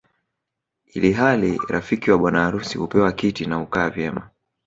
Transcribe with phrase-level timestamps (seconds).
[0.93, 4.29] Ili hali rafiki wa bwana harusi hupewa kiti na hukaa vyema